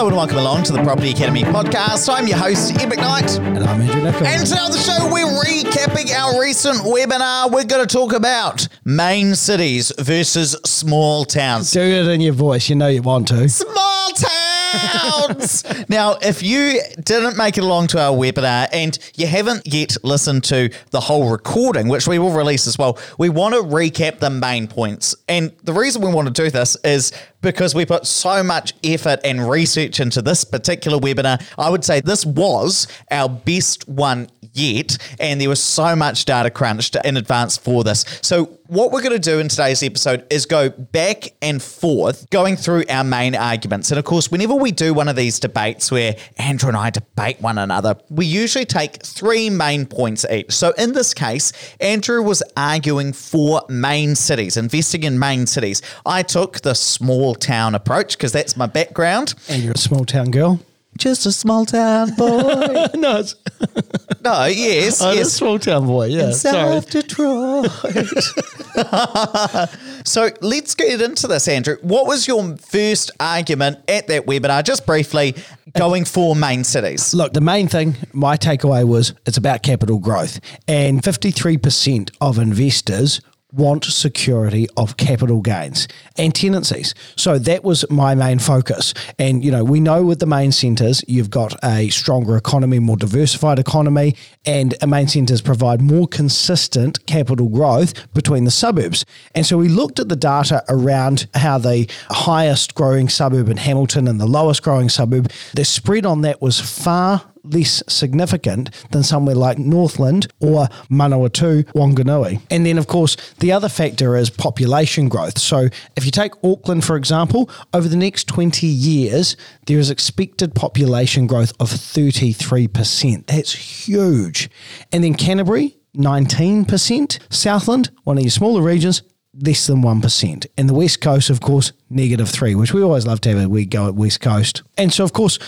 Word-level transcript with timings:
Hello 0.00 0.08
and 0.08 0.16
welcome 0.16 0.38
along 0.38 0.62
to 0.62 0.72
the 0.72 0.82
Property 0.82 1.10
Academy 1.10 1.42
podcast. 1.42 2.08
I'm 2.10 2.26
your 2.26 2.38
host, 2.38 2.72
Ed 2.72 2.88
McKnight. 2.90 3.38
And 3.38 3.58
I'm 3.58 3.82
Andrew. 3.82 4.26
And 4.26 4.46
today 4.46 4.58
on 4.58 4.70
the 4.70 4.78
show, 4.78 5.12
we're 5.12 5.26
recapping 5.26 6.10
our 6.14 6.40
recent 6.40 6.78
webinar. 6.78 7.52
We're 7.52 7.64
going 7.64 7.86
to 7.86 7.94
talk 7.94 8.14
about 8.14 8.66
main 8.82 9.34
cities 9.34 9.92
versus 9.98 10.52
small 10.64 11.26
towns. 11.26 11.70
Do 11.72 11.82
it 11.82 12.06
in 12.06 12.22
your 12.22 12.32
voice. 12.32 12.70
You 12.70 12.76
know 12.76 12.88
you 12.88 13.02
want 13.02 13.28
to. 13.28 13.46
Small 13.50 14.08
towns! 14.12 14.59
now, 15.88 16.16
if 16.22 16.42
you 16.42 16.80
didn't 17.02 17.36
make 17.36 17.58
it 17.58 17.64
along 17.64 17.88
to 17.88 18.00
our 18.00 18.16
webinar 18.16 18.68
and 18.72 18.98
you 19.16 19.26
haven't 19.26 19.66
yet 19.66 19.96
listened 20.02 20.44
to 20.44 20.70
the 20.90 21.00
whole 21.00 21.30
recording, 21.30 21.88
which 21.88 22.06
we 22.06 22.18
will 22.18 22.32
release 22.32 22.66
as 22.66 22.78
well, 22.78 22.98
we 23.18 23.28
want 23.28 23.54
to 23.54 23.60
recap 23.60 24.18
the 24.18 24.30
main 24.30 24.66
points. 24.66 25.14
And 25.28 25.52
the 25.64 25.72
reason 25.72 26.02
we 26.02 26.12
want 26.12 26.34
to 26.34 26.42
do 26.42 26.50
this 26.50 26.76
is 26.84 27.12
because 27.42 27.74
we 27.74 27.86
put 27.86 28.06
so 28.06 28.42
much 28.42 28.74
effort 28.84 29.20
and 29.24 29.48
research 29.48 30.00
into 30.00 30.22
this 30.22 30.44
particular 30.44 30.98
webinar. 30.98 31.42
I 31.58 31.70
would 31.70 31.84
say 31.84 32.00
this 32.00 32.26
was 32.26 32.86
our 33.10 33.28
best 33.28 33.88
one 33.88 34.28
yet, 34.52 34.98
and 35.18 35.40
there 35.40 35.48
was 35.48 35.62
so 35.62 35.94
much 35.96 36.24
data 36.24 36.50
crunched 36.50 36.96
in 37.04 37.16
advance 37.16 37.56
for 37.56 37.84
this. 37.84 38.04
So, 38.22 38.58
what 38.66 38.92
we're 38.92 39.02
going 39.02 39.12
to 39.12 39.18
do 39.18 39.40
in 39.40 39.48
today's 39.48 39.82
episode 39.82 40.24
is 40.30 40.46
go 40.46 40.70
back 40.70 41.32
and 41.42 41.60
forth 41.60 42.30
going 42.30 42.54
through 42.54 42.84
our 42.88 43.02
main 43.02 43.34
arguments. 43.34 43.90
And 43.90 43.98
of 43.98 44.04
course, 44.04 44.30
whenever 44.30 44.54
we 44.54 44.70
do 44.70 44.94
one 44.94 45.08
of 45.08 45.16
these 45.16 45.40
debates 45.40 45.90
where 45.90 46.14
Andrew 46.38 46.68
and 46.68 46.76
I 46.76 46.90
debate 46.90 47.40
one 47.40 47.58
another, 47.58 47.96
we 48.10 48.26
usually 48.26 48.64
take 48.64 49.02
three 49.02 49.50
main 49.50 49.86
points 49.86 50.24
each. 50.30 50.52
So, 50.52 50.72
in 50.78 50.92
this 50.92 51.14
case, 51.14 51.52
Andrew 51.80 52.22
was 52.22 52.42
arguing 52.56 53.12
for 53.12 53.62
main 53.68 54.14
cities, 54.14 54.56
investing 54.56 55.02
in 55.02 55.18
main 55.18 55.46
cities. 55.46 55.82
I 56.06 56.22
took 56.22 56.60
the 56.60 56.74
small 56.74 57.34
town 57.34 57.74
approach 57.74 58.16
because 58.16 58.32
that's 58.32 58.56
my 58.56 58.66
background. 58.66 59.34
And 59.48 59.62
you're 59.62 59.72
a 59.72 59.78
small 59.78 60.04
town 60.04 60.30
girl. 60.30 60.60
Just 60.98 61.24
a 61.24 61.32
small 61.32 61.64
town 61.64 62.14
boy. 62.14 62.86
no, 62.94 63.18
it's 63.18 63.34
no, 64.24 64.46
yes, 64.46 65.00
I'm 65.00 65.18
a 65.18 65.24
small 65.24 65.58
town 65.58 65.86
boy. 65.86 66.06
Yeah, 66.06 66.32
sorry. 66.32 66.80
South 66.80 66.90
Detroit. 66.90 67.70
so 70.04 70.30
let's 70.40 70.74
get 70.74 71.00
into 71.00 71.26
this, 71.26 71.48
Andrew. 71.48 71.76
What 71.82 72.06
was 72.06 72.28
your 72.28 72.56
first 72.58 73.10
argument 73.18 73.78
at 73.88 74.08
that 74.08 74.26
webinar, 74.26 74.62
just 74.62 74.84
briefly, 74.84 75.34
going 75.76 76.04
for 76.04 76.36
main 76.36 76.64
cities? 76.64 77.14
Look, 77.14 77.32
the 77.32 77.40
main 77.40 77.68
thing, 77.68 77.96
my 78.12 78.36
takeaway 78.36 78.86
was 78.86 79.14
it's 79.26 79.38
about 79.38 79.62
capital 79.62 79.98
growth, 79.98 80.40
and 80.68 81.02
53% 81.02 82.10
of 82.20 82.38
investors 82.38 83.20
want 83.52 83.84
security 83.84 84.66
of 84.76 84.96
capital 84.96 85.40
gains 85.40 85.88
and 86.16 86.34
tenancies. 86.34 86.94
So 87.16 87.38
that 87.38 87.64
was 87.64 87.84
my 87.90 88.14
main 88.14 88.38
focus. 88.38 88.94
And, 89.18 89.44
you 89.44 89.50
know, 89.50 89.64
we 89.64 89.80
know 89.80 90.04
with 90.04 90.18
the 90.18 90.26
main 90.26 90.52
centres, 90.52 91.04
you've 91.08 91.30
got 91.30 91.54
a 91.64 91.88
stronger 91.88 92.36
economy, 92.36 92.78
more 92.78 92.96
diversified 92.96 93.58
economy, 93.58 94.16
and 94.44 94.74
main 94.86 95.08
centres 95.08 95.40
provide 95.40 95.80
more 95.80 96.06
consistent 96.06 97.04
capital 97.06 97.48
growth 97.48 98.12
between 98.12 98.44
the 98.44 98.50
suburbs. 98.50 99.04
And 99.34 99.46
so 99.46 99.56
we 99.56 99.68
looked 99.68 100.00
at 100.00 100.08
the 100.08 100.16
data 100.16 100.64
around 100.68 101.28
how 101.34 101.58
the 101.58 101.88
highest 102.10 102.74
growing 102.74 103.08
suburb 103.08 103.48
in 103.48 103.56
Hamilton 103.56 104.08
and 104.08 104.20
the 104.20 104.26
lowest 104.26 104.62
growing 104.62 104.88
suburb, 104.88 105.30
the 105.54 105.64
spread 105.64 106.06
on 106.06 106.22
that 106.22 106.42
was 106.42 106.60
far 106.60 107.29
less 107.44 107.82
significant 107.88 108.70
than 108.90 109.02
somewhere 109.02 109.34
like 109.34 109.58
Northland 109.58 110.26
or 110.40 110.68
Manawatu, 110.90 111.64
Wanganui. 111.72 112.40
And 112.50 112.66
then, 112.66 112.78
of 112.78 112.86
course, 112.86 113.16
the 113.38 113.52
other 113.52 113.68
factor 113.68 114.16
is 114.16 114.30
population 114.30 115.08
growth. 115.08 115.38
So 115.38 115.68
if 115.96 116.04
you 116.04 116.10
take 116.10 116.32
Auckland, 116.44 116.84
for 116.84 116.96
example, 116.96 117.50
over 117.72 117.88
the 117.88 117.96
next 117.96 118.28
20 118.28 118.66
years, 118.66 119.36
there 119.66 119.78
is 119.78 119.90
expected 119.90 120.54
population 120.54 121.26
growth 121.26 121.52
of 121.60 121.68
33%. 121.68 123.26
That's 123.26 123.52
huge. 123.52 124.50
And 124.92 125.04
then 125.04 125.14
Canterbury, 125.14 125.76
19%. 125.96 127.18
Southland, 127.30 127.90
one 128.04 128.18
of 128.18 128.22
your 128.24 128.30
smaller 128.30 128.62
regions, 128.62 129.02
less 129.34 129.66
than 129.66 129.82
1%. 129.82 130.46
And 130.56 130.68
the 130.68 130.74
West 130.74 131.00
Coast, 131.00 131.30
of 131.30 131.40
course, 131.40 131.72
negative 131.88 132.28
3, 132.28 132.54
which 132.54 132.74
we 132.74 132.82
always 132.82 133.06
love 133.06 133.20
to 133.22 133.28
have 133.30 133.38
a 133.38 133.48
we 133.48 133.64
go 133.64 133.86
at 133.88 133.94
West 133.94 134.20
Coast. 134.20 134.62
And 134.76 134.92
so, 134.92 135.04
of 135.04 135.12
course, 135.12 135.38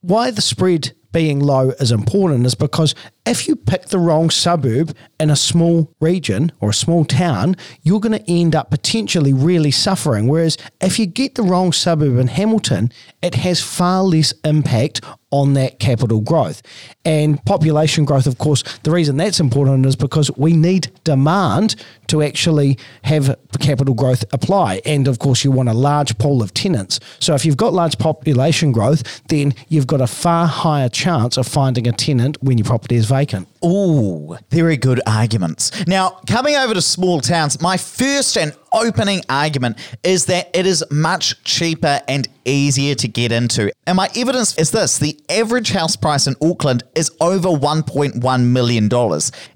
why 0.00 0.30
the 0.30 0.42
spread 0.42 0.92
being 1.12 1.40
low 1.40 1.70
is 1.80 1.90
important 1.90 2.46
is 2.46 2.54
because 2.54 2.94
if 3.28 3.46
you 3.46 3.54
pick 3.54 3.86
the 3.86 3.98
wrong 3.98 4.30
suburb 4.30 4.96
in 5.20 5.28
a 5.28 5.36
small 5.36 5.92
region 6.00 6.50
or 6.60 6.70
a 6.70 6.74
small 6.74 7.04
town, 7.04 7.56
you're 7.82 8.00
going 8.00 8.18
to 8.18 8.30
end 8.30 8.56
up 8.56 8.70
potentially 8.70 9.34
really 9.34 9.70
suffering. 9.70 10.28
Whereas 10.28 10.56
if 10.80 10.98
you 10.98 11.04
get 11.04 11.34
the 11.34 11.42
wrong 11.42 11.72
suburb 11.72 12.16
in 12.16 12.28
Hamilton, 12.28 12.90
it 13.20 13.34
has 13.34 13.60
far 13.60 14.02
less 14.02 14.32
impact 14.44 15.02
on 15.30 15.52
that 15.54 15.78
capital 15.78 16.20
growth. 16.22 16.62
And 17.04 17.44
population 17.44 18.06
growth, 18.06 18.26
of 18.26 18.38
course, 18.38 18.62
the 18.82 18.90
reason 18.90 19.18
that's 19.18 19.40
important 19.40 19.84
is 19.84 19.94
because 19.94 20.30
we 20.38 20.54
need 20.54 20.90
demand 21.04 21.76
to 22.06 22.22
actually 22.22 22.78
have 23.02 23.36
capital 23.60 23.94
growth 23.94 24.24
apply. 24.32 24.80
And 24.86 25.06
of 25.06 25.18
course, 25.18 25.44
you 25.44 25.50
want 25.50 25.68
a 25.68 25.74
large 25.74 26.16
pool 26.16 26.42
of 26.42 26.54
tenants. 26.54 26.98
So 27.20 27.34
if 27.34 27.44
you've 27.44 27.58
got 27.58 27.74
large 27.74 27.98
population 27.98 28.72
growth, 28.72 29.20
then 29.28 29.54
you've 29.68 29.86
got 29.86 30.00
a 30.00 30.06
far 30.06 30.46
higher 30.46 30.88
chance 30.88 31.36
of 31.36 31.46
finding 31.46 31.86
a 31.86 31.92
tenant 31.92 32.38
when 32.42 32.56
your 32.56 32.64
property 32.64 32.96
is 32.96 33.04
vacant. 33.04 33.17
Ooh, 33.64 34.36
very 34.50 34.76
good 34.76 35.00
arguments. 35.06 35.86
Now, 35.86 36.20
coming 36.26 36.56
over 36.56 36.74
to 36.74 36.82
small 36.82 37.20
towns, 37.20 37.60
my 37.60 37.76
first 37.76 38.36
and 38.36 38.52
opening 38.72 39.22
argument 39.28 39.78
is 40.04 40.26
that 40.26 40.50
it 40.54 40.66
is 40.66 40.84
much 40.90 41.42
cheaper 41.44 42.00
and 42.06 42.28
easier 42.44 42.94
to 42.96 43.08
get 43.08 43.32
into. 43.32 43.72
And 43.86 43.96
my 43.96 44.08
evidence 44.16 44.56
is 44.58 44.70
this 44.70 44.98
the 44.98 45.18
average 45.28 45.70
house 45.70 45.96
price 45.96 46.26
in 46.26 46.34
Auckland 46.42 46.82
is 46.94 47.10
over 47.20 47.48
$1.1 47.48 48.44
million. 48.44 48.88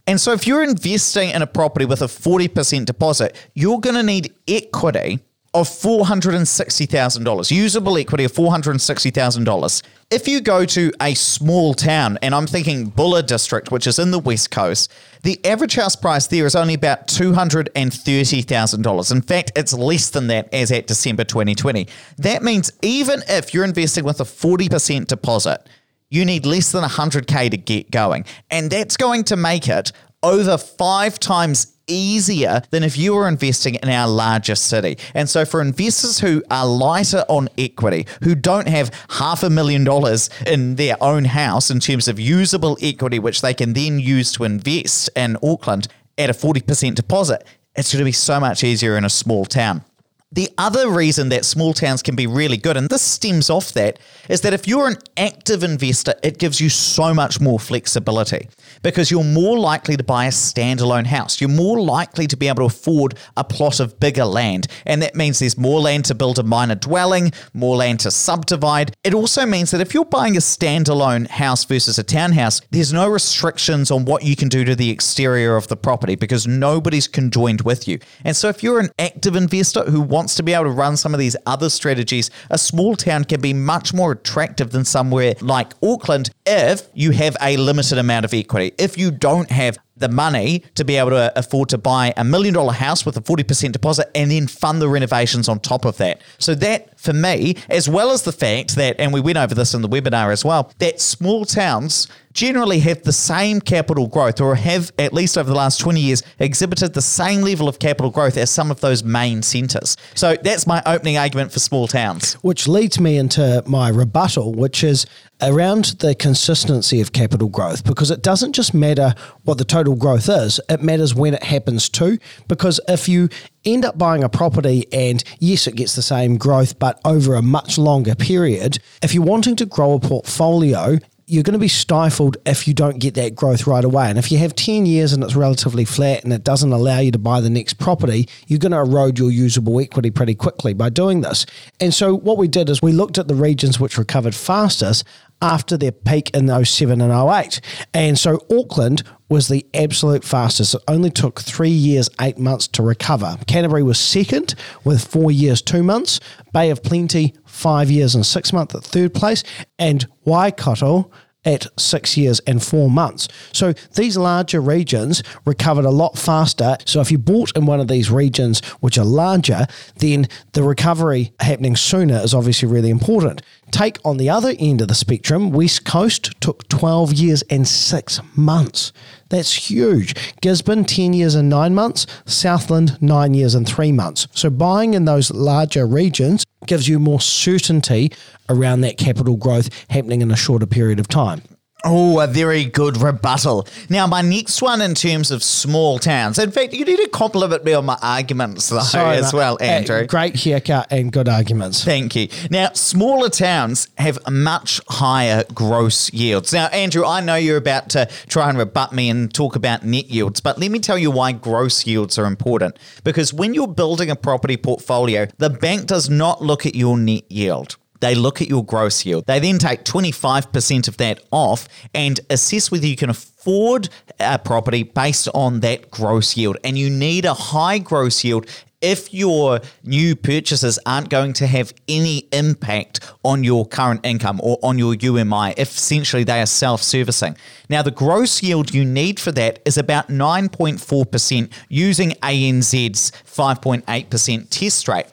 And 0.06 0.20
so, 0.20 0.32
if 0.32 0.46
you're 0.46 0.62
investing 0.64 1.30
in 1.30 1.42
a 1.42 1.46
property 1.46 1.84
with 1.84 2.02
a 2.02 2.06
40% 2.06 2.86
deposit, 2.86 3.36
you're 3.54 3.80
going 3.80 3.96
to 3.96 4.02
need 4.02 4.32
equity 4.48 5.20
of 5.54 5.68
$460,000, 5.68 7.50
usable 7.50 7.98
equity 7.98 8.24
of 8.24 8.32
$460,000. 8.32 9.82
If 10.10 10.26
you 10.26 10.40
go 10.40 10.64
to 10.64 10.90
a 11.00 11.12
small 11.12 11.74
town, 11.74 12.18
and 12.22 12.34
I'm 12.34 12.46
thinking 12.46 12.86
Buller 12.86 13.20
District, 13.20 13.70
which 13.70 13.86
is 13.86 13.98
in 13.98 14.12
the 14.12 14.18
West 14.18 14.50
Coast, 14.50 14.90
the 15.22 15.38
average 15.44 15.74
house 15.74 15.94
price 15.94 16.26
there 16.26 16.46
is 16.46 16.56
only 16.56 16.72
about 16.72 17.06
$230,000. 17.08 19.12
In 19.12 19.20
fact, 19.20 19.52
it's 19.54 19.74
less 19.74 20.08
than 20.08 20.28
that 20.28 20.48
as 20.54 20.72
at 20.72 20.86
December 20.86 21.24
2020. 21.24 21.86
That 22.16 22.42
means 22.42 22.72
even 22.80 23.22
if 23.28 23.52
you're 23.52 23.64
investing 23.64 24.04
with 24.04 24.20
a 24.20 24.24
40% 24.24 25.06
deposit, 25.06 25.68
you 26.08 26.24
need 26.24 26.46
less 26.46 26.72
than 26.72 26.84
100K 26.84 27.50
to 27.50 27.58
get 27.58 27.90
going. 27.90 28.24
And 28.50 28.70
that's 28.70 28.96
going 28.96 29.24
to 29.24 29.36
make 29.36 29.68
it 29.68 29.92
over 30.22 30.58
five 30.58 31.18
times 31.18 31.72
easier 31.86 32.62
than 32.70 32.82
if 32.82 32.96
you 32.96 33.14
were 33.14 33.28
investing 33.28 33.74
in 33.76 33.88
our 33.88 34.08
largest 34.08 34.66
city. 34.66 34.98
And 35.14 35.28
so 35.28 35.44
for 35.44 35.60
investors 35.60 36.20
who 36.20 36.42
are 36.50 36.66
lighter 36.66 37.24
on 37.28 37.48
equity, 37.58 38.06
who 38.22 38.34
don't 38.34 38.68
have 38.68 38.90
half 39.10 39.42
a 39.42 39.50
million 39.50 39.84
dollars 39.84 40.30
in 40.46 40.76
their 40.76 40.96
own 41.02 41.24
house 41.24 41.70
in 41.70 41.80
terms 41.80 42.08
of 42.08 42.18
usable 42.20 42.78
equity, 42.80 43.18
which 43.18 43.42
they 43.42 43.54
can 43.54 43.72
then 43.72 43.98
use 43.98 44.32
to 44.32 44.44
invest 44.44 45.10
in 45.16 45.36
Auckland 45.42 45.88
at 46.18 46.30
a 46.30 46.32
40% 46.32 46.94
deposit, 46.94 47.44
it's 47.74 47.92
going 47.92 48.00
to 48.00 48.04
be 48.04 48.12
so 48.12 48.38
much 48.38 48.62
easier 48.62 48.96
in 48.96 49.04
a 49.04 49.10
small 49.10 49.44
town. 49.44 49.84
The 50.32 50.48
other 50.56 50.90
reason 50.90 51.28
that 51.28 51.44
small 51.44 51.74
towns 51.74 52.02
can 52.02 52.16
be 52.16 52.26
really 52.26 52.56
good, 52.56 52.78
and 52.78 52.88
this 52.88 53.02
stems 53.02 53.50
off 53.50 53.72
that, 53.72 53.98
is 54.30 54.40
that 54.40 54.54
if 54.54 54.66
you're 54.66 54.88
an 54.88 54.96
active 55.18 55.62
investor, 55.62 56.14
it 56.22 56.38
gives 56.38 56.58
you 56.58 56.70
so 56.70 57.12
much 57.12 57.38
more 57.38 57.60
flexibility 57.60 58.48
because 58.82 59.10
you're 59.10 59.24
more 59.24 59.58
likely 59.58 59.94
to 59.94 60.02
buy 60.02 60.24
a 60.24 60.30
standalone 60.30 61.04
house. 61.04 61.38
You're 61.38 61.50
more 61.50 61.78
likely 61.78 62.26
to 62.28 62.36
be 62.36 62.48
able 62.48 62.68
to 62.68 62.74
afford 62.74 63.18
a 63.36 63.44
plot 63.44 63.78
of 63.78 64.00
bigger 64.00 64.24
land. 64.24 64.68
And 64.86 65.02
that 65.02 65.14
means 65.14 65.38
there's 65.38 65.58
more 65.58 65.80
land 65.80 66.06
to 66.06 66.14
build 66.14 66.38
a 66.38 66.42
minor 66.42 66.76
dwelling, 66.76 67.32
more 67.52 67.76
land 67.76 68.00
to 68.00 68.10
subdivide. 68.10 68.96
It 69.04 69.12
also 69.12 69.44
means 69.44 69.70
that 69.72 69.82
if 69.82 69.92
you're 69.92 70.06
buying 70.06 70.36
a 70.36 70.40
standalone 70.40 71.28
house 71.28 71.66
versus 71.66 71.98
a 71.98 72.02
townhouse, 72.02 72.62
there's 72.70 72.92
no 72.92 73.06
restrictions 73.06 73.90
on 73.90 74.06
what 74.06 74.24
you 74.24 74.34
can 74.34 74.48
do 74.48 74.64
to 74.64 74.74
the 74.74 74.88
exterior 74.88 75.56
of 75.56 75.68
the 75.68 75.76
property 75.76 76.14
because 76.14 76.46
nobody's 76.46 77.06
conjoined 77.06 77.60
with 77.60 77.86
you. 77.86 77.98
And 78.24 78.34
so 78.34 78.48
if 78.48 78.62
you're 78.62 78.80
an 78.80 78.92
active 78.98 79.36
investor 79.36 79.82
who 79.84 80.00
wants 80.00 80.21
to 80.28 80.42
be 80.42 80.52
able 80.52 80.64
to 80.64 80.70
run 80.70 80.96
some 80.96 81.14
of 81.14 81.20
these 81.20 81.36
other 81.46 81.70
strategies, 81.70 82.30
a 82.50 82.58
small 82.58 82.96
town 82.96 83.24
can 83.24 83.40
be 83.40 83.52
much 83.52 83.92
more 83.94 84.12
attractive 84.12 84.70
than 84.70 84.84
somewhere 84.84 85.34
like 85.40 85.72
Auckland 85.82 86.30
if 86.46 86.88
you 86.94 87.10
have 87.12 87.36
a 87.40 87.56
limited 87.56 87.98
amount 87.98 88.24
of 88.24 88.34
equity. 88.34 88.72
If 88.78 88.98
you 88.98 89.10
don't 89.10 89.50
have 89.50 89.78
the 90.02 90.08
money 90.08 90.62
to 90.74 90.84
be 90.84 90.96
able 90.96 91.10
to 91.10 91.32
afford 91.38 91.70
to 91.70 91.78
buy 91.78 92.12
a 92.16 92.24
million 92.24 92.52
dollar 92.52 92.74
house 92.74 93.06
with 93.06 93.16
a 93.16 93.20
40% 93.20 93.72
deposit 93.72 94.10
and 94.14 94.30
then 94.30 94.46
fund 94.46 94.82
the 94.82 94.88
renovations 94.88 95.48
on 95.48 95.60
top 95.60 95.84
of 95.84 95.96
that. 95.96 96.20
So 96.38 96.54
that 96.56 96.98
for 97.00 97.12
me, 97.12 97.56
as 97.68 97.88
well 97.88 98.10
as 98.10 98.22
the 98.22 98.32
fact 98.32 98.76
that, 98.76 98.96
and 98.98 99.12
we 99.12 99.20
went 99.20 99.38
over 99.38 99.54
this 99.54 99.74
in 99.74 99.82
the 99.82 99.88
webinar 99.88 100.32
as 100.32 100.44
well, 100.44 100.72
that 100.78 101.00
small 101.00 101.44
towns 101.44 102.06
generally 102.32 102.80
have 102.80 103.02
the 103.02 103.12
same 103.12 103.60
capital 103.60 104.06
growth 104.06 104.40
or 104.40 104.54
have, 104.54 104.92
at 104.98 105.12
least 105.12 105.36
over 105.36 105.48
the 105.48 105.56
last 105.56 105.80
20 105.80 106.00
years, 106.00 106.22
exhibited 106.38 106.94
the 106.94 107.02
same 107.02 107.42
level 107.42 107.68
of 107.68 107.78
capital 107.78 108.10
growth 108.10 108.36
as 108.36 108.50
some 108.50 108.70
of 108.70 108.80
those 108.80 109.04
main 109.04 109.42
centres. 109.42 109.96
So 110.14 110.36
that's 110.36 110.66
my 110.66 110.82
opening 110.86 111.18
argument 111.18 111.52
for 111.52 111.60
small 111.60 111.88
towns. 111.88 112.34
Which 112.34 112.68
leads 112.68 113.00
me 113.00 113.18
into 113.18 113.62
my 113.66 113.88
rebuttal, 113.88 114.52
which 114.52 114.84
is 114.84 115.06
around 115.42 115.96
the 115.98 116.14
consistency 116.14 117.00
of 117.00 117.12
capital 117.12 117.48
growth 117.48 117.84
because 117.84 118.10
it 118.10 118.22
doesn't 118.22 118.52
just 118.52 118.72
matter 118.72 119.14
what 119.42 119.58
the 119.58 119.64
total 119.64 119.96
growth 119.96 120.28
is, 120.28 120.60
it 120.68 120.82
matters 120.82 121.14
when 121.14 121.34
it 121.34 121.42
happens 121.42 121.88
too. 121.88 122.18
Because 122.48 122.80
if 122.88 123.08
you 123.08 123.28
end 123.64 123.84
up 123.84 123.98
buying 123.98 124.22
a 124.22 124.28
property 124.28 124.86
and 124.92 125.22
yes, 125.40 125.66
it 125.66 125.74
gets 125.74 125.94
the 125.94 126.02
same 126.02 126.36
growth, 126.36 126.78
but 126.78 127.00
over 127.04 127.34
a 127.34 127.42
much 127.42 127.78
longer 127.78 128.14
period, 128.14 128.78
if 129.02 129.14
you're 129.14 129.24
wanting 129.24 129.56
to 129.56 129.66
grow 129.66 129.94
a 129.94 130.00
portfolio 130.00 130.98
you're 131.32 131.42
going 131.42 131.54
to 131.54 131.58
be 131.58 131.68
stifled 131.68 132.36
if 132.44 132.68
you 132.68 132.74
don't 132.74 132.98
get 132.98 133.14
that 133.14 133.34
growth 133.34 133.66
right 133.66 133.84
away. 133.84 134.10
And 134.10 134.18
if 134.18 134.30
you 134.30 134.36
have 134.36 134.54
10 134.54 134.84
years 134.84 135.14
and 135.14 135.24
it's 135.24 135.34
relatively 135.34 135.86
flat 135.86 136.24
and 136.24 136.32
it 136.32 136.44
doesn't 136.44 136.72
allow 136.72 136.98
you 136.98 137.10
to 137.12 137.18
buy 137.18 137.40
the 137.40 137.48
next 137.48 137.74
property, 137.74 138.28
you're 138.48 138.58
going 138.58 138.72
to 138.72 138.78
erode 138.78 139.18
your 139.18 139.30
usable 139.30 139.80
equity 139.80 140.10
pretty 140.10 140.34
quickly 140.34 140.74
by 140.74 140.90
doing 140.90 141.22
this. 141.22 141.46
And 141.80 141.94
so 141.94 142.14
what 142.14 142.36
we 142.36 142.48
did 142.48 142.68
is 142.68 142.82
we 142.82 142.92
looked 142.92 143.16
at 143.16 143.28
the 143.28 143.34
regions 143.34 143.80
which 143.80 143.96
recovered 143.96 144.34
fastest 144.34 145.04
after 145.42 145.76
their 145.76 145.92
peak 145.92 146.30
in 146.34 146.64
07 146.64 147.00
and 147.00 147.12
08. 147.12 147.60
And 147.92 148.18
so 148.18 148.38
Auckland 148.50 149.02
was 149.28 149.48
the 149.48 149.66
absolute 149.74 150.24
fastest. 150.24 150.74
It 150.74 150.82
only 150.88 151.10
took 151.10 151.40
three 151.40 151.70
years, 151.70 152.08
eight 152.20 152.38
months 152.38 152.68
to 152.68 152.82
recover. 152.82 153.36
Canterbury 153.46 153.82
was 153.82 153.98
second 153.98 154.54
with 154.84 155.06
four 155.06 155.30
years, 155.30 155.60
two 155.60 155.82
months. 155.82 156.20
Bay 156.52 156.70
of 156.70 156.82
Plenty, 156.82 157.34
five 157.44 157.90
years 157.90 158.14
and 158.14 158.24
six 158.24 158.52
months 158.52 158.74
at 158.74 158.84
third 158.84 159.14
place. 159.14 159.42
And 159.78 160.06
Waikato 160.24 161.10
at 161.44 161.66
six 161.78 162.16
years 162.16 162.40
and 162.40 162.62
four 162.62 162.90
months. 162.90 163.28
So 163.52 163.72
these 163.94 164.16
larger 164.16 164.60
regions 164.60 165.22
recovered 165.44 165.84
a 165.84 165.90
lot 165.90 166.18
faster. 166.18 166.76
So 166.84 167.00
if 167.00 167.10
you 167.10 167.18
bought 167.18 167.56
in 167.56 167.66
one 167.66 167.80
of 167.80 167.88
these 167.88 168.10
regions 168.10 168.60
which 168.80 168.98
are 168.98 169.04
larger, 169.04 169.66
then 169.96 170.28
the 170.52 170.62
recovery 170.62 171.32
happening 171.40 171.76
sooner 171.76 172.16
is 172.16 172.34
obviously 172.34 172.68
really 172.68 172.90
important. 172.90 173.42
Take 173.70 173.98
on 174.04 174.18
the 174.18 174.28
other 174.28 174.54
end 174.58 174.82
of 174.82 174.88
the 174.88 174.94
spectrum, 174.94 175.50
West 175.50 175.84
Coast 175.84 176.38
took 176.40 176.68
12 176.68 177.14
years 177.14 177.42
and 177.48 177.66
six 177.66 178.20
months. 178.36 178.92
That's 179.32 179.70
huge. 179.70 180.14
Gisborne, 180.42 180.84
10 180.84 181.14
years 181.14 181.34
and 181.34 181.48
nine 181.48 181.74
months. 181.74 182.06
Southland, 182.26 183.00
nine 183.00 183.32
years 183.32 183.54
and 183.54 183.66
three 183.66 183.90
months. 183.90 184.28
So 184.32 184.50
buying 184.50 184.92
in 184.92 185.06
those 185.06 185.30
larger 185.30 185.86
regions 185.86 186.44
gives 186.66 186.86
you 186.86 186.98
more 186.98 187.18
certainty 187.18 188.12
around 188.50 188.82
that 188.82 188.98
capital 188.98 189.38
growth 189.38 189.70
happening 189.88 190.20
in 190.20 190.30
a 190.30 190.36
shorter 190.36 190.66
period 190.66 191.00
of 191.00 191.08
time. 191.08 191.40
Oh, 191.84 192.20
a 192.20 192.26
very 192.26 192.64
good 192.64 192.96
rebuttal. 192.96 193.66
Now, 193.88 194.06
my 194.06 194.22
next 194.22 194.62
one 194.62 194.80
in 194.80 194.94
terms 194.94 195.30
of 195.30 195.42
small 195.42 195.98
towns. 195.98 196.38
In 196.38 196.50
fact, 196.52 196.72
you 196.72 196.84
need 196.84 196.98
to 196.98 197.08
compliment 197.08 197.64
me 197.64 197.72
on 197.72 197.84
my 197.84 197.98
arguments, 198.00 198.68
though, 198.68 198.80
Sorry, 198.80 199.16
as 199.16 199.32
well, 199.32 199.58
Andrew. 199.60 200.06
great 200.06 200.36
haircut 200.36 200.92
and 200.92 201.10
good 201.12 201.28
arguments. 201.28 201.84
Thank 201.84 202.14
you. 202.14 202.28
Now, 202.50 202.70
smaller 202.74 203.30
towns 203.30 203.88
have 203.98 204.18
much 204.30 204.80
higher 204.88 205.44
gross 205.54 206.12
yields. 206.12 206.52
Now, 206.52 206.66
Andrew, 206.66 207.04
I 207.04 207.20
know 207.20 207.34
you're 207.34 207.56
about 207.56 207.90
to 207.90 208.08
try 208.28 208.48
and 208.48 208.56
rebut 208.56 208.92
me 208.92 209.10
and 209.10 209.32
talk 209.32 209.56
about 209.56 209.84
net 209.84 210.08
yields, 210.08 210.40
but 210.40 210.58
let 210.58 210.70
me 210.70 210.78
tell 210.78 210.98
you 210.98 211.10
why 211.10 211.32
gross 211.32 211.86
yields 211.86 212.16
are 212.18 212.26
important. 212.26 212.78
Because 213.02 213.32
when 213.32 213.54
you're 213.54 213.66
building 213.66 214.08
a 214.10 214.16
property 214.16 214.56
portfolio, 214.56 215.26
the 215.38 215.50
bank 215.50 215.86
does 215.86 216.08
not 216.08 216.42
look 216.42 216.64
at 216.64 216.74
your 216.76 216.96
net 216.96 217.24
yield. 217.30 217.76
They 218.02 218.16
look 218.16 218.42
at 218.42 218.48
your 218.48 218.64
gross 218.64 219.06
yield. 219.06 219.26
They 219.26 219.38
then 219.38 219.58
take 219.58 219.84
25% 219.84 220.88
of 220.88 220.96
that 220.96 221.20
off 221.30 221.68
and 221.94 222.18
assess 222.30 222.68
whether 222.68 222.84
you 222.84 222.96
can 222.96 223.10
afford 223.10 223.88
a 224.18 224.40
property 224.40 224.82
based 224.82 225.28
on 225.32 225.60
that 225.60 225.88
gross 225.88 226.36
yield. 226.36 226.56
And 226.64 226.76
you 226.76 226.90
need 226.90 227.24
a 227.24 227.32
high 227.32 227.78
gross 227.78 228.24
yield 228.24 228.46
if 228.82 229.14
your 229.14 229.60
new 229.84 230.14
purchases 230.14 230.78
aren't 230.84 231.08
going 231.08 231.32
to 231.34 231.46
have 231.46 231.72
any 231.88 232.28
impact 232.32 233.00
on 233.24 233.44
your 233.44 233.64
current 233.64 234.04
income 234.04 234.40
or 234.42 234.58
on 234.62 234.78
your 234.78 234.94
UMI, 234.94 235.54
if 235.56 235.70
essentially 235.70 236.24
they 236.24 236.40
are 236.42 236.46
self 236.46 236.82
servicing. 236.82 237.36
Now, 237.70 237.82
the 237.82 237.90
gross 237.90 238.42
yield 238.42 238.74
you 238.74 238.84
need 238.84 239.18
for 239.18 239.32
that 239.32 239.60
is 239.64 239.78
about 239.78 240.08
9.4% 240.08 241.52
using 241.68 242.10
ANZ's 242.10 243.12
5.8% 243.24 244.50
test 244.50 244.88
rate. 244.88 245.06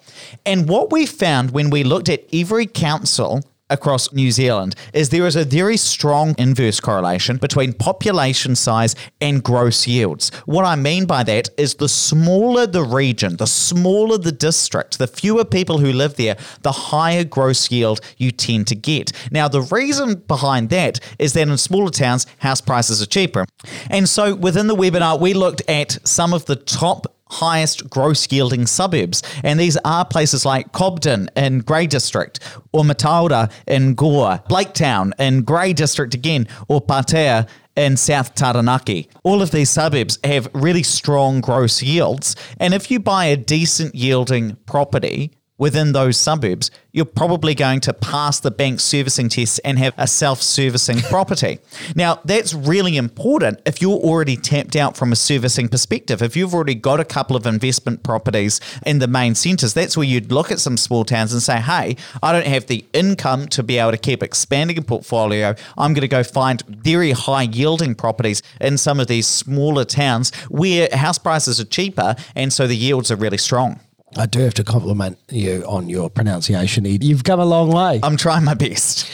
And 0.45 0.67
what 0.67 0.91
we 0.91 1.05
found 1.05 1.51
when 1.51 1.69
we 1.69 1.83
looked 1.83 2.09
at 2.09 2.23
every 2.33 2.65
council 2.65 3.43
across 3.69 4.11
New 4.11 4.31
Zealand 4.31 4.75
is 4.93 5.09
there 5.09 5.27
is 5.27 5.35
a 5.35 5.45
very 5.45 5.77
strong 5.77 6.35
inverse 6.37 6.79
correlation 6.79 7.37
between 7.37 7.73
population 7.73 8.55
size 8.55 8.95
and 9.21 9.43
gross 9.43 9.87
yields. 9.87 10.31
What 10.45 10.65
I 10.65 10.75
mean 10.75 11.05
by 11.05 11.23
that 11.23 11.49
is 11.57 11.75
the 11.75 11.89
smaller 11.89 12.65
the 12.65 12.83
region, 12.83 13.37
the 13.37 13.47
smaller 13.47 14.17
the 14.17 14.31
district, 14.31 14.97
the 14.97 15.07
fewer 15.07 15.45
people 15.45 15.77
who 15.77 15.91
live 15.91 16.15
there, 16.15 16.37
the 16.61 16.71
higher 16.71 17.23
gross 17.23 17.71
yield 17.71 18.01
you 18.17 18.31
tend 18.31 18.67
to 18.67 18.75
get. 18.75 19.11
Now, 19.31 19.47
the 19.47 19.61
reason 19.61 20.15
behind 20.27 20.69
that 20.69 20.99
is 21.19 21.33
that 21.33 21.47
in 21.47 21.57
smaller 21.57 21.91
towns, 21.91 22.25
house 22.39 22.61
prices 22.61 23.01
are 23.01 23.05
cheaper. 23.05 23.45
And 23.89 24.07
so 24.07 24.35
within 24.35 24.67
the 24.67 24.75
webinar, 24.75 25.19
we 25.19 25.33
looked 25.33 25.61
at 25.69 25.97
some 26.07 26.33
of 26.33 26.45
the 26.45 26.55
top 26.55 27.07
highest 27.29 27.89
gross 27.89 28.31
yielding 28.31 28.65
suburbs. 28.65 29.21
And 29.43 29.59
these 29.59 29.77
are 29.85 30.05
places 30.05 30.45
like 30.45 30.71
Cobden 30.71 31.29
in 31.35 31.59
Grey 31.59 31.87
District, 31.87 32.39
or 32.71 32.83
Mataura 32.83 33.51
in 33.67 33.95
Gore, 33.95 34.41
Blaketown 34.49 35.11
in 35.19 35.43
Grey 35.43 35.73
District 35.73 36.13
again, 36.13 36.47
or 36.67 36.81
Patea 36.81 37.47
in 37.75 37.95
South 37.95 38.35
Taranaki. 38.35 39.09
All 39.23 39.41
of 39.41 39.51
these 39.51 39.69
suburbs 39.69 40.19
have 40.23 40.49
really 40.53 40.83
strong 40.83 41.39
gross 41.39 41.81
yields. 41.81 42.35
And 42.59 42.73
if 42.73 42.91
you 42.91 42.99
buy 42.99 43.25
a 43.25 43.37
decent 43.37 43.95
yielding 43.95 44.57
property, 44.65 45.31
within 45.59 45.91
those 45.91 46.17
suburbs, 46.17 46.71
you're 46.91 47.05
probably 47.05 47.53
going 47.53 47.79
to 47.81 47.93
pass 47.93 48.39
the 48.39 48.49
bank 48.49 48.79
servicing 48.79 49.29
tests 49.29 49.59
and 49.59 49.77
have 49.77 49.93
a 49.97 50.07
self 50.07 50.41
servicing 50.41 50.99
property. 51.09 51.59
Now, 51.95 52.19
that's 52.25 52.53
really 52.55 52.97
important 52.97 53.61
if 53.65 53.79
you're 53.81 53.91
already 53.97 54.35
tapped 54.35 54.75
out 54.75 54.97
from 54.97 55.11
a 55.11 55.15
servicing 55.15 55.67
perspective. 55.67 56.23
If 56.23 56.35
you've 56.35 56.55
already 56.55 56.73
got 56.73 56.99
a 56.99 57.05
couple 57.05 57.35
of 57.35 57.45
investment 57.45 58.01
properties 58.01 58.59
in 58.85 58.97
the 58.97 59.07
main 59.07 59.35
centres, 59.35 59.75
that's 59.75 59.95
where 59.95 60.07
you'd 60.07 60.31
look 60.31 60.51
at 60.51 60.59
some 60.59 60.77
small 60.77 61.05
towns 61.05 61.33
and 61.33 61.43
say, 61.43 61.59
hey, 61.59 61.95
I 62.23 62.31
don't 62.31 62.47
have 62.47 62.65
the 62.65 62.83
income 62.93 63.47
to 63.49 63.61
be 63.61 63.77
able 63.77 63.91
to 63.91 63.97
keep 63.97 64.23
expanding 64.23 64.77
a 64.79 64.81
portfolio. 64.81 65.53
I'm 65.77 65.93
going 65.93 66.01
to 66.01 66.07
go 66.07 66.23
find 66.23 66.63
very 66.67 67.11
high 67.11 67.43
yielding 67.43 67.95
properties 67.95 68.41
in 68.59 68.77
some 68.77 68.99
of 68.99 69.07
these 69.07 69.27
smaller 69.27 69.85
towns 69.85 70.33
where 70.45 70.87
house 70.91 71.17
prices 71.17 71.59
are 71.59 71.65
cheaper 71.65 72.15
and 72.35 72.51
so 72.53 72.65
the 72.65 72.75
yields 72.75 73.11
are 73.11 73.15
really 73.15 73.37
strong. 73.37 73.79
I 74.17 74.25
do 74.25 74.39
have 74.39 74.53
to 74.55 74.63
compliment 74.63 75.17
you 75.29 75.63
on 75.67 75.89
your 75.89 76.09
pronunciation, 76.09 76.85
Ed. 76.85 77.03
You've 77.03 77.23
come 77.23 77.39
a 77.39 77.45
long 77.45 77.71
way. 77.71 77.99
I'm 78.03 78.17
trying 78.17 78.43
my 78.43 78.53
best. 78.53 79.09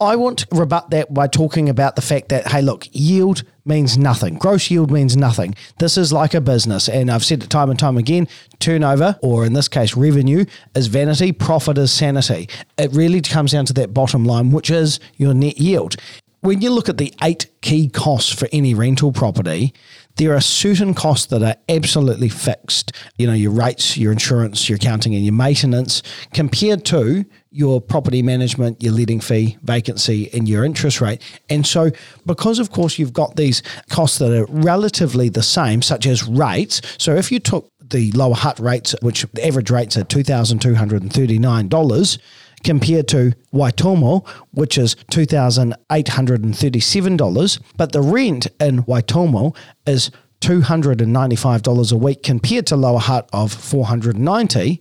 I 0.00 0.14
want 0.14 0.38
to 0.38 0.46
rebut 0.52 0.90
that 0.90 1.12
by 1.12 1.26
talking 1.26 1.68
about 1.68 1.96
the 1.96 2.02
fact 2.02 2.28
that, 2.28 2.46
hey, 2.46 2.62
look, 2.62 2.86
yield 2.92 3.42
means 3.64 3.98
nothing. 3.98 4.36
Gross 4.36 4.70
yield 4.70 4.92
means 4.92 5.16
nothing. 5.16 5.56
This 5.80 5.98
is 5.98 6.12
like 6.12 6.34
a 6.34 6.40
business. 6.40 6.88
And 6.88 7.10
I've 7.10 7.24
said 7.24 7.42
it 7.42 7.50
time 7.50 7.68
and 7.68 7.78
time 7.78 7.98
again 7.98 8.28
turnover, 8.60 9.18
or 9.22 9.44
in 9.44 9.54
this 9.54 9.66
case, 9.66 9.96
revenue, 9.96 10.44
is 10.76 10.86
vanity, 10.86 11.32
profit 11.32 11.78
is 11.78 11.90
sanity. 11.90 12.48
It 12.78 12.92
really 12.92 13.20
comes 13.20 13.50
down 13.50 13.66
to 13.66 13.72
that 13.72 13.92
bottom 13.92 14.24
line, 14.24 14.52
which 14.52 14.70
is 14.70 15.00
your 15.16 15.34
net 15.34 15.58
yield. 15.58 15.96
When 16.42 16.60
you 16.60 16.70
look 16.70 16.88
at 16.88 16.98
the 16.98 17.12
eight 17.20 17.48
key 17.60 17.88
costs 17.88 18.32
for 18.32 18.48
any 18.52 18.74
rental 18.74 19.10
property, 19.10 19.74
there 20.18 20.34
are 20.34 20.40
certain 20.40 20.94
costs 20.94 21.26
that 21.26 21.42
are 21.42 21.56
absolutely 21.68 22.28
fixed. 22.28 22.92
You 23.16 23.28
know, 23.28 23.32
your 23.32 23.52
rates, 23.52 23.96
your 23.96 24.12
insurance, 24.12 24.68
your 24.68 24.76
accounting, 24.76 25.14
and 25.14 25.24
your 25.24 25.32
maintenance 25.32 26.02
compared 26.34 26.84
to 26.86 27.24
your 27.50 27.80
property 27.80 28.20
management, 28.20 28.82
your 28.82 28.92
letting 28.92 29.20
fee, 29.20 29.56
vacancy, 29.62 30.28
and 30.34 30.48
your 30.48 30.64
interest 30.64 31.00
rate. 31.00 31.22
And 31.48 31.64
so, 31.66 31.90
because 32.26 32.58
of 32.58 32.72
course 32.72 32.98
you've 32.98 33.12
got 33.12 33.36
these 33.36 33.62
costs 33.88 34.18
that 34.18 34.36
are 34.36 34.46
relatively 34.48 35.28
the 35.28 35.42
same, 35.42 35.82
such 35.82 36.04
as 36.06 36.24
rates. 36.24 36.80
So, 36.98 37.14
if 37.14 37.30
you 37.32 37.38
took 37.38 37.70
the 37.80 38.10
Lower 38.12 38.34
Hutt 38.34 38.58
rates, 38.58 38.94
which 39.00 39.24
average 39.42 39.70
rates 39.70 39.96
are 39.96 40.04
$2,239, 40.04 42.18
compared 42.64 43.08
to 43.08 43.34
Waitomo, 43.52 44.26
which 44.52 44.78
is 44.78 44.94
$2,837, 45.12 47.60
but 47.76 47.92
the 47.92 48.02
rent 48.02 48.46
in 48.60 48.84
Waitomo 48.84 49.54
is 49.86 50.10
$295 50.40 51.92
a 51.92 51.96
week 51.96 52.22
compared 52.22 52.66
to 52.68 52.76
Lower 52.76 53.00
Hutt 53.00 53.28
of 53.32 53.52
490 53.52 54.80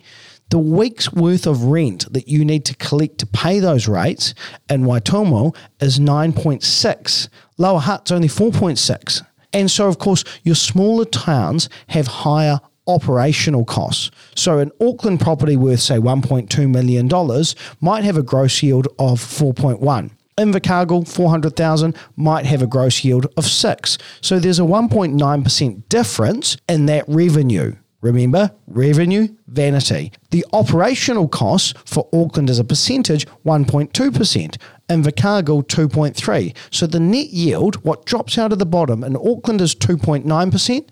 the 0.50 0.60
week's 0.60 1.12
worth 1.12 1.46
of 1.46 1.66
rent 1.66 2.12
that 2.14 2.30
you 2.30 2.46
need 2.46 2.64
to 2.66 2.76
collect 2.76 3.18
to 3.18 3.26
pay 3.26 3.60
those 3.60 3.88
rates 3.88 4.34
in 4.70 4.84
Waitomo 4.84 5.56
is 5.82 6.00
9.6. 6.00 7.28
Lower 7.58 7.80
Hutt's 7.80 8.12
only 8.12 8.30
4.6. 8.30 9.26
And 9.54 9.70
so, 9.70 9.88
of 9.88 10.00
course, 10.00 10.24
your 10.44 10.56
smaller 10.56 11.06
towns 11.06 11.70
have 11.88 12.08
higher 12.08 12.60
operational 12.88 13.66
costs. 13.66 14.12
So 14.36 14.60
an 14.60 14.72
Auckland 14.82 15.20
property 15.20 15.56
worth 15.56 15.80
say 15.80 15.98
1.2 15.98 16.70
million 16.70 17.08
dollars 17.08 17.56
might 17.82 18.04
have 18.04 18.18
a 18.18 18.24
gross 18.24 18.62
yield 18.64 18.88
of 19.00 19.20
4.1. 19.20 20.12
Invercargill 20.38 21.08
400,000 21.08 21.96
might 22.16 22.46
have 22.46 22.62
a 22.62 22.68
gross 22.68 23.04
yield 23.04 23.26
of 23.38 23.46
6. 23.46 23.98
So 24.22 24.40
there's 24.40 24.60
a 24.60 24.64
1.9% 24.64 25.90
difference 25.90 26.58
in 26.70 26.86
that 26.86 27.06
revenue. 27.08 27.76
Remember, 28.02 28.52
revenue, 28.68 29.28
vanity. 29.48 30.12
The 30.30 30.46
operational 30.54 31.28
costs 31.28 31.74
for 31.86 32.08
Auckland 32.14 32.50
as 32.50 32.60
a 32.60 32.64
percentage, 32.64 33.26
1.2%. 33.44 34.58
Invercargill 34.90 35.68
2.3. 35.68 36.56
So 36.72 36.88
the 36.88 37.00
net 37.00 37.28
yield, 37.28 37.84
what 37.84 38.06
drops 38.06 38.38
out 38.38 38.54
of 38.54 38.60
the 38.60 38.66
bottom 38.66 39.04
in 39.04 39.16
Auckland 39.18 39.62
is 39.62 39.76
2.9%, 39.76 40.24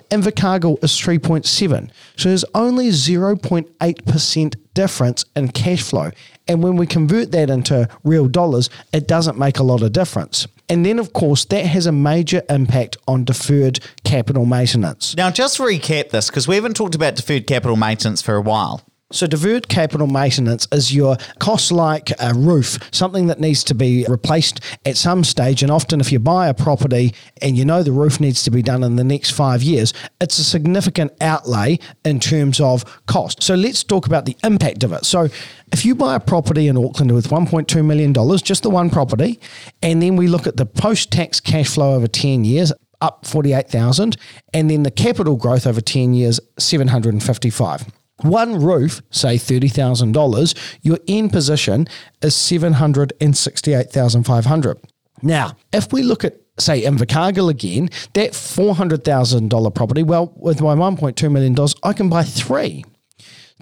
Invercargill 0.09 0.83
is 0.83 0.91
3.7. 0.91 1.89
So 2.17 2.29
there's 2.29 2.45
only 2.53 2.89
0.8% 2.89 4.55
difference 4.73 5.25
in 5.35 5.49
cash 5.49 5.81
flow. 5.81 6.11
And 6.47 6.61
when 6.61 6.75
we 6.75 6.85
convert 6.85 7.31
that 7.31 7.49
into 7.49 7.87
real 8.03 8.27
dollars, 8.27 8.69
it 8.93 9.07
doesn't 9.07 9.37
make 9.37 9.59
a 9.59 9.63
lot 9.63 9.81
of 9.81 9.93
difference. 9.93 10.47
And 10.67 10.85
then, 10.85 10.99
of 10.99 11.13
course, 11.13 11.45
that 11.45 11.65
has 11.65 11.85
a 11.85 11.91
major 11.91 12.41
impact 12.49 12.97
on 13.07 13.23
deferred 13.23 13.79
capital 14.03 14.45
maintenance. 14.45 15.15
Now, 15.15 15.29
just 15.29 15.59
recap 15.59 16.09
this 16.09 16.29
because 16.29 16.47
we 16.47 16.55
haven't 16.55 16.75
talked 16.75 16.95
about 16.95 17.15
deferred 17.15 17.47
capital 17.47 17.75
maintenance 17.75 18.21
for 18.21 18.35
a 18.35 18.41
while. 18.41 18.81
So, 19.11 19.27
deferred 19.27 19.67
capital 19.67 20.07
maintenance 20.07 20.67
is 20.71 20.91
your 20.91 21.17
cost 21.37 21.71
like 21.71 22.09
a 22.19 22.33
roof, 22.33 22.79
something 22.91 23.27
that 23.27 23.39
needs 23.39 23.63
to 23.65 23.75
be 23.75 24.03
replaced 24.09 24.61
at 24.83 24.97
some 24.97 25.23
stage. 25.23 25.61
And 25.61 25.71
often, 25.71 26.01
if 26.01 26.11
you 26.11 26.17
buy 26.17 26.47
a 26.47 26.55
property 26.55 27.13
and 27.39 27.55
you 27.55 27.65
know 27.65 27.83
the 27.83 27.91
roof 27.91 28.19
needs 28.19 28.41
to 28.45 28.49
be 28.49 28.63
done 28.63 28.81
in 28.81 28.95
the 28.95 29.03
next 29.03 29.29
five 29.29 29.61
years, 29.61 29.93
it's 30.19 30.39
a 30.39 30.43
significant 30.43 31.11
outlay 31.21 31.77
in 32.03 32.19
terms 32.19 32.59
of 32.59 32.83
cost. 33.05 33.43
So, 33.43 33.53
let's 33.53 33.83
talk 33.83 34.07
about 34.07 34.25
the 34.25 34.35
impact 34.43 34.83
of 34.83 34.91
it. 34.91 35.05
So, 35.05 35.29
if 35.71 35.85
you 35.85 35.93
buy 35.93 36.15
a 36.15 36.19
property 36.19 36.67
in 36.67 36.75
Auckland 36.75 37.11
with 37.11 37.27
$1.2 37.27 37.85
million, 37.85 38.11
just 38.39 38.63
the 38.63 38.71
one 38.71 38.89
property, 38.89 39.39
and 39.83 40.01
then 40.01 40.15
we 40.15 40.27
look 40.27 40.47
at 40.47 40.57
the 40.57 40.65
post 40.65 41.11
tax 41.11 41.39
cash 41.39 41.69
flow 41.69 41.93
over 41.93 42.07
10 42.07 42.43
years, 42.43 42.73
up 43.01 43.27
48,000, 43.27 44.17
and 44.51 44.71
then 44.71 44.81
the 44.81 44.89
capital 44.89 45.35
growth 45.35 45.67
over 45.67 45.79
10 45.79 46.15
years, 46.15 46.39
755 46.57 47.85
one 48.21 48.61
roof, 48.61 49.01
say 49.09 49.35
$30,000, 49.35 50.77
your 50.81 50.99
end 51.07 51.31
position 51.31 51.87
is 52.21 52.35
768,500. 52.35 54.79
Now, 55.21 55.55
if 55.73 55.93
we 55.93 56.03
look 56.03 56.23
at 56.23 56.37
say 56.57 56.83
Invercargill 56.83 57.49
again, 57.49 57.89
that 58.13 58.31
$400,000 58.31 59.75
property, 59.75 60.03
well, 60.03 60.33
with 60.37 60.61
my 60.61 60.75
$1.2 60.75 61.31
million, 61.31 61.55
I 61.83 61.93
can 61.93 62.09
buy 62.09 62.23
three. 62.23 62.83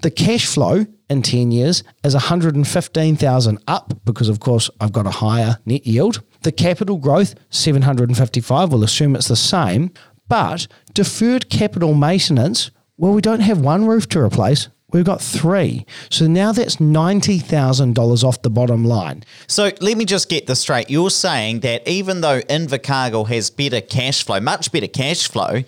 The 0.02 0.12
cash 0.12 0.46
flow 0.46 0.86
in 1.10 1.22
10 1.22 1.52
years 1.52 1.84
is 2.04 2.14
115,000 2.14 3.64
up 3.68 3.94
because 4.06 4.30
of 4.30 4.40
course 4.40 4.70
I've 4.80 4.92
got 4.92 5.06
a 5.06 5.12
higher 5.12 5.58
net 5.66 5.86
yield. 5.86 6.22
The 6.42 6.52
capital 6.52 6.98
growth 6.98 7.36
755, 7.50 8.72
we'll 8.72 8.84
assume 8.84 9.16
it's 9.16 9.28
the 9.28 9.36
same, 9.36 9.92
but 10.28 10.68
deferred 10.94 11.50
capital 11.50 11.94
maintenance 11.94 12.72
well, 12.98 13.14
we 13.14 13.22
don't 13.22 13.42
have 13.42 13.60
one 13.60 13.86
roof 13.86 14.08
to 14.10 14.20
replace. 14.20 14.70
We've 14.92 15.04
got 15.04 15.22
three. 15.22 15.88
So 16.12 16.28
now 16.28 16.52
that's 16.52 16.76
$90,000 16.76 18.24
off 18.24 18.42
the 18.44 18.50
bottom 18.52 18.86
line. 18.86 19.24
So 19.48 19.72
let 19.82 19.98
me 19.98 20.06
just 20.06 20.30
get 20.30 20.46
this 20.46 20.60
straight. 20.60 20.92
You're 20.92 21.10
saying 21.10 21.62
that 21.62 21.88
even 21.88 22.22
though 22.22 22.42
Invercargill 22.42 23.28
has 23.28 23.50
better 23.50 23.82
cash 23.82 24.24
flow, 24.24 24.40
much 24.40 24.72
better 24.72 24.88
cash 24.88 25.28
flow, 25.28 25.64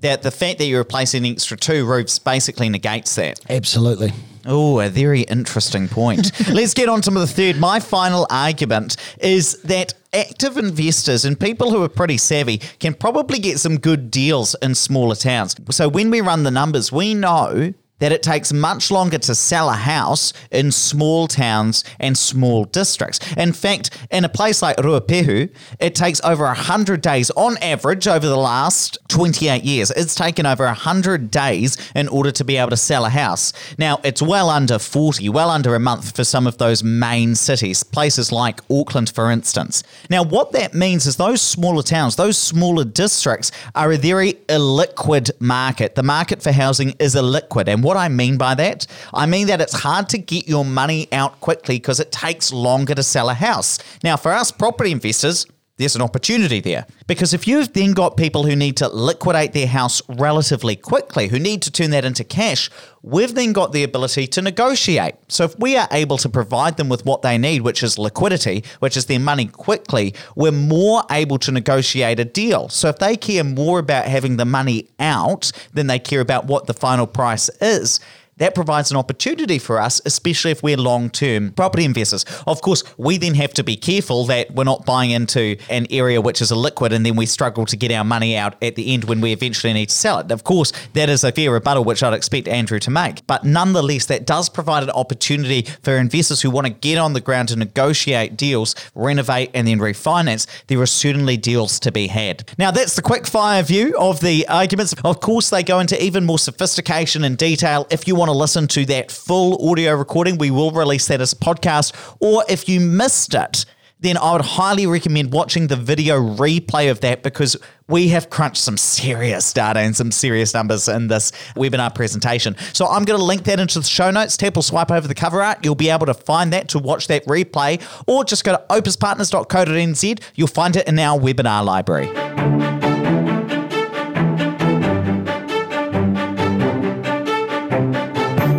that 0.00 0.22
the 0.22 0.30
fact 0.30 0.58
that 0.58 0.66
you're 0.66 0.78
replacing 0.78 1.26
extra 1.26 1.56
two 1.56 1.84
roofs 1.84 2.18
basically 2.18 2.68
negates 2.68 3.14
that. 3.16 3.40
Absolutely. 3.50 4.12
Oh, 4.46 4.80
a 4.80 4.88
very 4.88 5.22
interesting 5.22 5.88
point. 5.88 6.32
Let's 6.48 6.72
get 6.72 6.88
on 6.88 7.02
to 7.02 7.10
the 7.10 7.26
third. 7.26 7.58
My 7.58 7.80
final 7.80 8.26
argument 8.30 8.96
is 9.20 9.60
that 9.62 9.92
active 10.14 10.56
investors 10.56 11.24
and 11.24 11.38
people 11.38 11.70
who 11.70 11.82
are 11.82 11.88
pretty 11.88 12.16
savvy 12.16 12.58
can 12.78 12.94
probably 12.94 13.38
get 13.38 13.58
some 13.58 13.78
good 13.78 14.10
deals 14.10 14.56
in 14.62 14.74
smaller 14.74 15.16
towns. 15.16 15.54
So 15.70 15.88
when 15.88 16.10
we 16.10 16.20
run 16.20 16.44
the 16.44 16.50
numbers, 16.50 16.90
we 16.90 17.12
know 17.12 17.74
that 17.98 18.12
it 18.12 18.22
takes 18.22 18.52
much 18.52 18.90
longer 18.90 19.18
to 19.18 19.34
sell 19.34 19.68
a 19.68 19.74
house 19.74 20.32
in 20.50 20.72
small 20.72 21.28
towns 21.28 21.84
and 21.98 22.16
small 22.16 22.64
districts. 22.64 23.20
In 23.36 23.52
fact, 23.52 23.90
in 24.10 24.24
a 24.24 24.28
place 24.28 24.62
like 24.62 24.76
Ruapehu, 24.76 25.50
it 25.80 25.94
takes 25.94 26.20
over 26.24 26.44
100 26.44 27.00
days 27.00 27.30
on 27.30 27.56
average 27.58 28.06
over 28.06 28.26
the 28.26 28.36
last 28.36 28.98
28 29.08 29.64
years. 29.64 29.90
It's 29.92 30.14
taken 30.14 30.46
over 30.46 30.64
100 30.64 31.30
days 31.30 31.76
in 31.94 32.08
order 32.08 32.30
to 32.30 32.44
be 32.44 32.56
able 32.56 32.70
to 32.70 32.76
sell 32.76 33.04
a 33.04 33.10
house. 33.10 33.52
Now, 33.78 34.00
it's 34.04 34.22
well 34.22 34.50
under 34.50 34.78
40, 34.78 35.28
well 35.28 35.50
under 35.50 35.74
a 35.74 35.80
month 35.80 36.14
for 36.14 36.24
some 36.24 36.46
of 36.46 36.58
those 36.58 36.82
main 36.82 37.34
cities, 37.34 37.82
places 37.82 38.32
like 38.32 38.60
Auckland, 38.70 39.10
for 39.10 39.30
instance. 39.30 39.82
Now, 40.10 40.22
what 40.22 40.52
that 40.52 40.74
means 40.74 41.06
is 41.06 41.16
those 41.16 41.42
smaller 41.42 41.82
towns, 41.82 42.16
those 42.16 42.38
smaller 42.38 42.84
districts 42.84 43.50
are 43.74 43.92
a 43.92 43.96
very 43.96 44.34
illiquid 44.48 45.30
market. 45.40 45.94
The 45.94 46.02
market 46.02 46.42
for 46.42 46.52
housing 46.52 46.94
is 46.98 47.14
illiquid. 47.14 47.68
And 47.68 47.82
what 47.88 47.96
I 47.96 48.08
mean 48.08 48.36
by 48.36 48.54
that? 48.54 48.86
I 49.12 49.26
mean 49.26 49.46
that 49.48 49.60
it's 49.60 49.72
hard 49.72 50.08
to 50.10 50.18
get 50.18 50.46
your 50.46 50.64
money 50.64 51.08
out 51.10 51.40
quickly 51.40 51.76
because 51.76 51.98
it 51.98 52.12
takes 52.12 52.52
longer 52.52 52.94
to 52.94 53.02
sell 53.02 53.30
a 53.30 53.34
house. 53.34 53.78
Now, 54.04 54.16
for 54.16 54.30
us 54.30 54.52
property 54.52 54.92
investors, 54.92 55.46
there's 55.78 55.96
an 55.96 56.02
opportunity 56.02 56.60
there. 56.60 56.86
Because 57.06 57.32
if 57.32 57.48
you've 57.48 57.72
then 57.72 57.92
got 57.92 58.16
people 58.16 58.44
who 58.44 58.54
need 58.54 58.76
to 58.78 58.88
liquidate 58.88 59.52
their 59.52 59.66
house 59.66 60.02
relatively 60.08 60.76
quickly, 60.76 61.28
who 61.28 61.38
need 61.38 61.62
to 61.62 61.70
turn 61.70 61.90
that 61.90 62.04
into 62.04 62.24
cash, 62.24 62.68
we've 63.02 63.34
then 63.34 63.52
got 63.52 63.72
the 63.72 63.84
ability 63.84 64.26
to 64.26 64.42
negotiate. 64.42 65.14
So 65.28 65.44
if 65.44 65.58
we 65.58 65.76
are 65.76 65.88
able 65.92 66.18
to 66.18 66.28
provide 66.28 66.76
them 66.76 66.88
with 66.88 67.06
what 67.06 67.22
they 67.22 67.38
need, 67.38 67.62
which 67.62 67.82
is 67.82 67.96
liquidity, 67.96 68.64
which 68.80 68.96
is 68.96 69.06
their 69.06 69.20
money 69.20 69.46
quickly, 69.46 70.14
we're 70.34 70.52
more 70.52 71.04
able 71.10 71.38
to 71.38 71.52
negotiate 71.52 72.20
a 72.20 72.24
deal. 72.24 72.68
So 72.68 72.88
if 72.88 72.98
they 72.98 73.16
care 73.16 73.44
more 73.44 73.78
about 73.78 74.06
having 74.06 74.36
the 74.36 74.44
money 74.44 74.88
out 74.98 75.52
than 75.72 75.86
they 75.86 76.00
care 76.00 76.20
about 76.20 76.46
what 76.46 76.66
the 76.66 76.74
final 76.74 77.06
price 77.06 77.48
is, 77.60 78.00
that 78.38 78.54
provides 78.54 78.90
an 78.90 78.96
opportunity 78.96 79.58
for 79.58 79.80
us, 79.80 80.00
especially 80.04 80.50
if 80.50 80.62
we're 80.62 80.76
long 80.76 81.10
term 81.10 81.52
property 81.52 81.84
investors. 81.84 82.24
Of 82.46 82.60
course, 82.62 82.82
we 82.96 83.18
then 83.18 83.34
have 83.34 83.52
to 83.54 83.64
be 83.64 83.76
careful 83.76 84.24
that 84.26 84.52
we're 84.52 84.64
not 84.64 84.86
buying 84.86 85.10
into 85.10 85.56
an 85.68 85.86
area 85.90 86.20
which 86.20 86.40
is 86.40 86.50
a 86.50 86.56
liquid 86.56 86.92
and 86.92 87.04
then 87.04 87.16
we 87.16 87.26
struggle 87.26 87.66
to 87.66 87.76
get 87.76 87.92
our 87.92 88.04
money 88.04 88.36
out 88.36 88.54
at 88.62 88.76
the 88.76 88.92
end 88.92 89.04
when 89.04 89.20
we 89.20 89.32
eventually 89.32 89.72
need 89.72 89.88
to 89.88 89.94
sell 89.94 90.18
it. 90.18 90.30
Of 90.30 90.44
course, 90.44 90.72
that 90.94 91.08
is 91.08 91.24
a 91.24 91.32
fair 91.32 91.50
rebuttal, 91.50 91.84
which 91.84 92.02
I'd 92.02 92.14
expect 92.14 92.48
Andrew 92.48 92.78
to 92.80 92.90
make. 92.90 93.26
But 93.26 93.44
nonetheless, 93.44 94.06
that 94.06 94.26
does 94.26 94.48
provide 94.48 94.82
an 94.82 94.90
opportunity 94.90 95.62
for 95.82 95.96
investors 95.96 96.42
who 96.42 96.50
want 96.50 96.66
to 96.66 96.72
get 96.72 96.98
on 96.98 97.12
the 97.12 97.20
ground 97.20 97.48
to 97.48 97.56
negotiate 97.56 98.36
deals, 98.36 98.74
renovate, 98.94 99.50
and 99.54 99.66
then 99.66 99.78
refinance. 99.78 100.46
There 100.66 100.80
are 100.80 100.86
certainly 100.86 101.36
deals 101.36 101.80
to 101.80 101.92
be 101.92 102.06
had. 102.06 102.48
Now, 102.58 102.70
that's 102.70 102.96
the 102.96 103.02
quick 103.02 103.26
fire 103.26 103.62
view 103.62 103.96
of 103.98 104.20
the 104.20 104.46
arguments. 104.48 104.94
Of 105.04 105.20
course, 105.20 105.50
they 105.50 105.62
go 105.62 105.80
into 105.80 106.02
even 106.02 106.24
more 106.24 106.38
sophistication 106.38 107.24
and 107.24 107.36
detail 107.36 107.86
if 107.90 108.06
you 108.06 108.14
want 108.14 108.27
want 108.28 108.36
to 108.36 108.40
listen 108.40 108.68
to 108.68 108.84
that 108.86 109.10
full 109.10 109.70
audio 109.70 109.94
recording, 109.94 110.36
we 110.36 110.50
will 110.50 110.70
release 110.70 111.06
that 111.06 111.22
as 111.22 111.32
a 111.32 111.36
podcast. 111.36 111.94
Or 112.20 112.44
if 112.46 112.68
you 112.68 112.78
missed 112.78 113.32
it, 113.32 113.64
then 114.00 114.18
I 114.18 114.32
would 114.32 114.42
highly 114.42 114.86
recommend 114.86 115.32
watching 115.32 115.68
the 115.68 115.76
video 115.76 116.20
replay 116.20 116.90
of 116.90 117.00
that 117.00 117.22
because 117.22 117.56
we 117.88 118.08
have 118.08 118.28
crunched 118.28 118.62
some 118.62 118.76
serious 118.76 119.50
data 119.52 119.80
and 119.80 119.96
some 119.96 120.12
serious 120.12 120.52
numbers 120.52 120.88
in 120.88 121.08
this 121.08 121.32
webinar 121.56 121.94
presentation. 121.94 122.54
So 122.74 122.86
I'm 122.86 123.04
going 123.04 123.18
to 123.18 123.24
link 123.24 123.44
that 123.44 123.58
into 123.58 123.80
the 123.80 123.86
show 123.86 124.10
notes. 124.10 124.36
Tap 124.36 124.58
or 124.58 124.62
swipe 124.62 124.90
over 124.90 125.08
the 125.08 125.14
cover 125.14 125.42
art. 125.42 125.64
You'll 125.64 125.74
be 125.74 125.88
able 125.88 126.06
to 126.06 126.14
find 126.14 126.52
that 126.52 126.68
to 126.68 126.78
watch 126.78 127.06
that 127.06 127.24
replay, 127.24 127.82
or 128.06 128.24
just 128.24 128.44
go 128.44 128.52
to 128.52 128.64
opespartners.co.nz. 128.68 130.20
You'll 130.34 130.48
find 130.48 130.76
it 130.76 130.86
in 130.86 130.98
our 130.98 131.18
webinar 131.18 131.64
library. 131.64 132.77